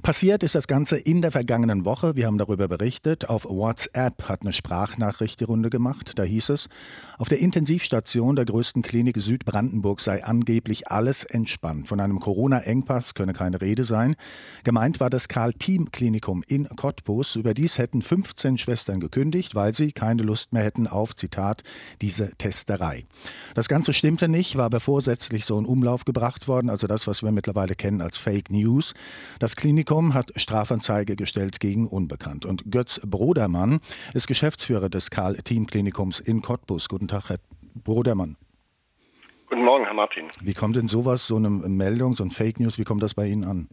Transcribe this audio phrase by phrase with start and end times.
[0.00, 2.16] Passiert ist das Ganze in der vergangenen Woche.
[2.16, 3.28] Wir haben darüber berichtet.
[3.28, 6.12] Auf WhatsApp hat eine Sprachnachricht die Runde gemacht.
[6.18, 6.70] Da hieß es,
[7.18, 11.88] auf der Intensivstation der größten Klinik Südbrandenburg sei angeblich alles entspannt.
[11.88, 14.16] Von einem Corona-Engpass könne keine Rede sein.
[14.64, 17.36] Gemeint war das Karl-Team-Klinikum in Cottbus.
[17.36, 21.64] Überdies hätten 15 Schwestern gekündigt, weil sie keine Lust mehr hätten auf, Zitat,
[22.00, 23.04] diese Testerei.
[23.54, 27.22] Das Ganze stimmte nicht, war aber vorsätzlich so in Umlauf gebracht worden, also das, was
[27.22, 28.94] wir mittlerweile kennen als Fake News.
[29.38, 32.46] Das Klinikum Klinikum hat Strafanzeige gestellt gegen Unbekannt.
[32.46, 33.80] Und Götz Brodermann
[34.14, 36.88] ist Geschäftsführer des Karl-Team-Klinikums in Cottbus.
[36.88, 37.38] Guten Tag, Herr
[37.82, 38.36] Brodermann.
[39.48, 40.28] Guten Morgen, Herr Martin.
[40.40, 43.26] Wie kommt denn sowas, so eine Meldung, so ein Fake News, wie kommt das bei
[43.26, 43.68] Ihnen an?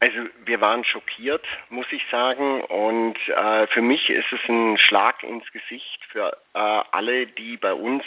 [0.00, 0.16] Also
[0.46, 2.62] wir waren schockiert, muss ich sagen.
[2.62, 6.58] Und äh, für mich ist es ein Schlag ins Gesicht für äh,
[6.92, 8.02] alle, die bei uns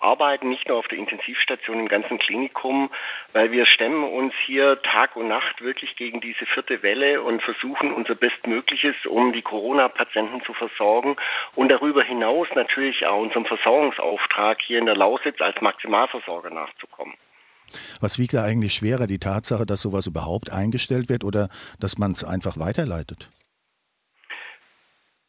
[0.00, 2.90] arbeiten, nicht nur auf der Intensivstation, im ganzen Klinikum,
[3.32, 7.92] weil wir stemmen uns hier Tag und Nacht wirklich gegen diese vierte Welle und versuchen
[7.92, 11.16] unser Bestmögliches, um die Corona-Patienten zu versorgen
[11.54, 17.14] und darüber hinaus natürlich auch unserem Versorgungsauftrag hier in der Lausitz als Maximalversorger nachzukommen.
[18.00, 22.12] Was wiegt da eigentlich schwerer, die Tatsache, dass sowas überhaupt eingestellt wird oder dass man
[22.12, 23.30] es einfach weiterleitet?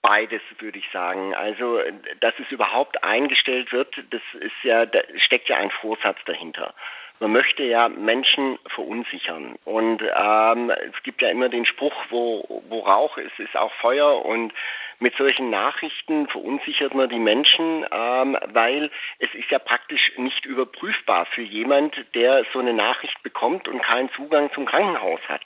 [0.09, 1.35] Beides würde ich sagen.
[1.35, 1.79] Also,
[2.19, 6.73] dass es überhaupt eingestellt wird, das ist ja, da steckt ja ein Vorsatz dahinter.
[7.19, 9.59] Man möchte ja Menschen verunsichern.
[9.65, 14.25] Und ähm, es gibt ja immer den Spruch, wo, wo Rauch ist, ist auch Feuer.
[14.25, 14.51] Und
[14.97, 21.27] mit solchen Nachrichten verunsichert man die Menschen, ähm, weil es ist ja praktisch nicht überprüfbar
[21.27, 25.43] für jemand, der so eine Nachricht bekommt und keinen Zugang zum Krankenhaus hat.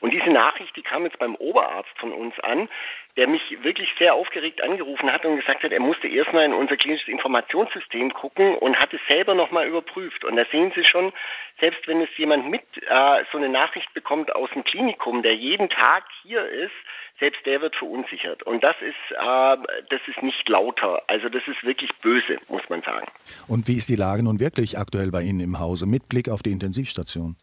[0.00, 2.68] Und diese Nachricht, die kam jetzt beim Oberarzt von uns an,
[3.16, 6.76] der mich wirklich sehr aufgeregt angerufen hat und gesagt hat, er musste erstmal in unser
[6.76, 10.24] klinisches Informationssystem gucken und hat es selber nochmal überprüft.
[10.24, 11.12] Und da sehen Sie schon,
[11.60, 15.68] selbst wenn es jemand mit äh, so eine Nachricht bekommt aus dem Klinikum, der jeden
[15.68, 16.72] Tag hier ist,
[17.20, 18.42] selbst der wird verunsichert.
[18.42, 19.56] Und das ist, äh,
[19.90, 21.02] das ist nicht lauter.
[21.06, 23.06] Also das ist wirklich böse, muss man sagen.
[23.46, 26.42] Und wie ist die Lage nun wirklich aktuell bei Ihnen im Hause mit Blick auf
[26.42, 27.36] die Intensivstation?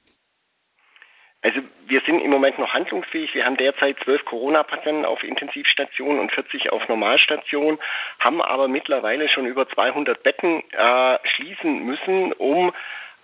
[1.91, 3.35] Wir sind im Moment noch handlungsfähig.
[3.35, 7.81] Wir haben derzeit zwölf Corona-Patienten auf Intensivstationen und 40 auf Normalstationen,
[8.17, 12.71] haben aber mittlerweile schon über 200 Betten äh, schließen müssen, um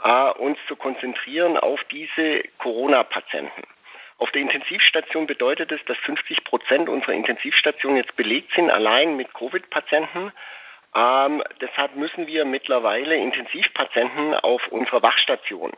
[0.04, 3.64] äh, uns zu konzentrieren auf diese Corona-Patienten.
[4.18, 9.34] Auf der Intensivstation bedeutet es, dass 50 Prozent unserer Intensivstationen jetzt belegt sind, allein mit
[9.34, 10.34] Covid-Patienten.
[10.94, 15.72] Ähm, deshalb müssen wir mittlerweile Intensivpatienten auf unserer Wachstation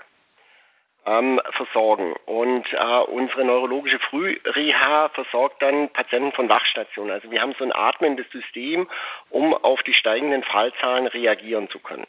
[1.09, 2.13] ähm, versorgen.
[2.25, 7.11] Und äh, unsere neurologische Frühreha versorgt dann Patienten von Wachstationen.
[7.11, 8.87] Also wir haben so ein atmendes System,
[9.29, 12.05] um auf die steigenden Fallzahlen reagieren zu können.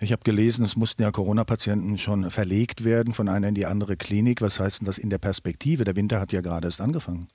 [0.00, 3.96] Ich habe gelesen, es mussten ja Corona-Patienten schon verlegt werden von einer in die andere
[3.96, 4.40] Klinik.
[4.40, 5.84] Was heißt denn das in der Perspektive?
[5.84, 7.28] Der Winter hat ja gerade erst angefangen.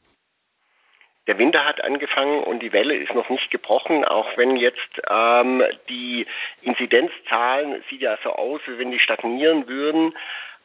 [1.27, 5.63] Der Winter hat angefangen und die Welle ist noch nicht gebrochen, auch wenn jetzt ähm,
[5.87, 6.25] die
[6.61, 10.13] Inzidenzzahlen sieht ja so aus, wie wenn die stagnieren würden.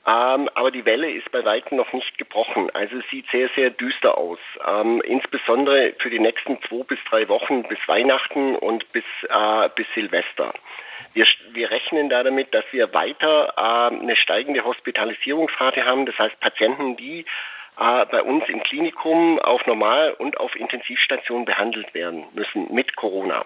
[0.08, 2.70] Ähm, aber die Welle ist bei weitem noch nicht gebrochen.
[2.70, 4.38] Also es sieht sehr, sehr düster aus.
[4.66, 9.86] Ähm, insbesondere für die nächsten zwei bis drei Wochen bis Weihnachten und bis, äh, bis
[9.94, 10.54] Silvester.
[11.12, 16.06] Wir, wir rechnen da damit, dass wir weiter äh, eine steigende Hospitalisierungsrate haben.
[16.06, 17.26] Das heißt, Patienten, die
[17.78, 23.44] äh, bei uns im Klinikum auf Normal- und auf Intensivstation behandelt werden müssen mit Corona.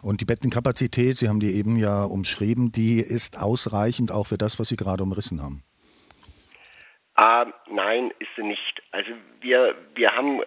[0.00, 4.58] Und die Bettenkapazität, Sie haben die eben ja umschrieben, die ist ausreichend auch für das,
[4.58, 5.62] was Sie gerade umrissen haben.
[7.16, 8.82] Äh, nein, ist sie nicht.
[8.90, 10.42] Also wir, wir haben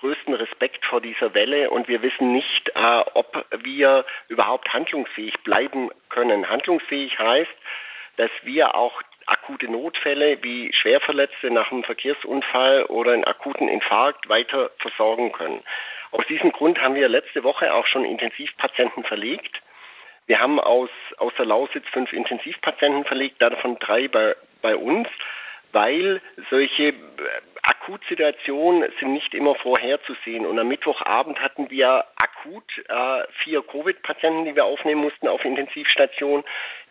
[0.00, 5.90] größten Respekt vor dieser Welle und wir wissen nicht, äh, ob wir überhaupt handlungsfähig bleiben
[6.08, 6.48] können.
[6.48, 7.50] Handlungsfähig heißt,
[8.16, 14.70] dass wir auch akute Notfälle wie Schwerverletzte nach einem Verkehrsunfall oder einen akuten Infarkt weiter
[14.78, 15.62] versorgen können.
[16.10, 19.62] Aus diesem Grund haben wir letzte Woche auch schon Intensivpatienten verlegt.
[20.26, 25.08] Wir haben aus, aus der Lausitz fünf Intensivpatienten verlegt, davon drei bei, bei uns
[25.72, 26.20] weil
[26.50, 26.94] solche äh,
[27.62, 30.46] Akutsituationen sind nicht immer vorherzusehen.
[30.46, 32.04] Und am Mittwochabend hatten wir
[32.40, 36.44] akut äh, vier Covid-Patienten, die wir aufnehmen mussten auf Intensivstation,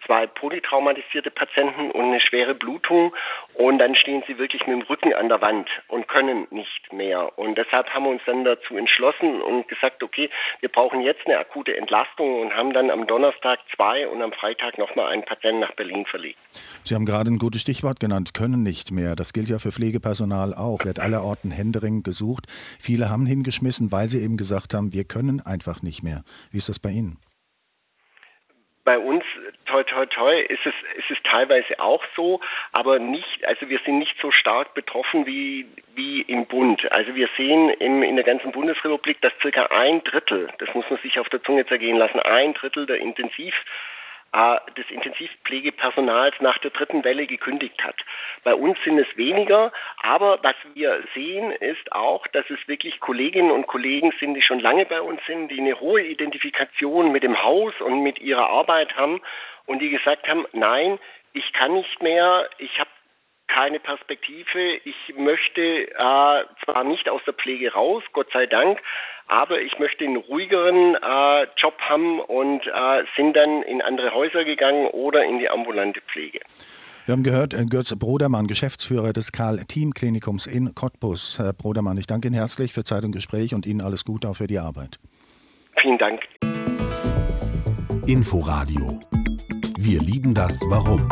[0.06, 3.14] zwei polytraumatisierte Patienten und eine schwere Blutung.
[3.54, 7.38] Und dann stehen sie wirklich mit dem Rücken an der Wand und können nicht mehr.
[7.38, 10.30] Und deshalb haben wir uns dann dazu entschlossen und gesagt, okay,
[10.62, 14.78] wir brauchen jetzt eine akute Entlastung und haben dann am Donnerstag zwei und am Freitag
[14.78, 16.38] nochmal einen Patienten nach Berlin verlegt.
[16.84, 19.16] Sie haben gerade ein gutes Stichwort genannt, können nicht mehr.
[19.16, 20.86] Das gilt ja für Pflegepersonal auch.
[20.86, 22.46] Wird allerorten händeringend gesucht.
[22.80, 26.24] Viele haben hingeschmissen, weil sie eben gesagt haben, wir können einfach nicht mehr.
[26.52, 27.18] Wie ist das bei Ihnen?
[28.86, 29.24] Bei uns
[29.66, 32.40] toi, toi, toi, ist es, ist es teilweise auch so,
[32.72, 36.92] aber nicht, also wir sind nicht so stark betroffen wie, wie im Bund.
[36.92, 41.00] Also wir sehen im, in der ganzen Bundesrepublik, dass circa ein Drittel, das muss man
[41.02, 43.54] sich auf der Zunge zergehen lassen, ein Drittel der Intensiv
[44.32, 47.96] äh, des Intensivpflegepersonals nach der dritten Welle gekündigt hat.
[48.44, 49.72] Bei uns sind es weniger,
[50.10, 54.60] aber was wir sehen, ist auch, dass es wirklich Kolleginnen und Kollegen sind, die schon
[54.60, 58.96] lange bei uns sind, die eine hohe Identifikation mit dem Haus und mit ihrer Arbeit
[58.96, 59.22] haben
[59.68, 60.98] und die gesagt haben, nein,
[61.34, 62.90] ich kann nicht mehr, ich habe
[63.46, 64.78] keine Perspektive.
[64.84, 68.82] Ich möchte äh, zwar nicht aus der Pflege raus, Gott sei Dank,
[69.28, 74.44] aber ich möchte einen ruhigeren äh, Job haben und äh, sind dann in andere Häuser
[74.44, 76.40] gegangen oder in die ambulante Pflege.
[77.10, 81.40] Wir haben gehört, äh, Götz Brodermann, Geschäftsführer des Karl-Team-Klinikums in Cottbus.
[81.40, 84.36] Herr Brodermann, ich danke Ihnen herzlich für Zeit und Gespräch und Ihnen alles Gute auch
[84.36, 85.00] für die Arbeit.
[85.82, 86.22] Vielen Dank.
[88.06, 89.00] Inforadio.
[89.80, 91.10] Wir lieben das Warum.